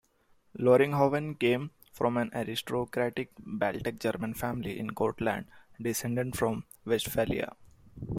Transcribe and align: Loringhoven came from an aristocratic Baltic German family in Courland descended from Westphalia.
Loringhoven 0.57 1.37
came 1.39 1.69
from 1.93 2.17
an 2.17 2.31
aristocratic 2.33 3.29
Baltic 3.37 3.99
German 3.99 4.33
family 4.33 4.79
in 4.79 4.95
Courland 4.95 5.45
descended 5.79 6.35
from 6.35 6.65
Westphalia. 6.85 7.55